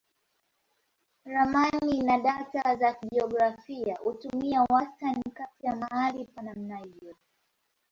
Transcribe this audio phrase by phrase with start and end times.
[1.25, 7.15] Ramani na data za kijiografia hutumia wastani kati ya mahali pa namna hiyo.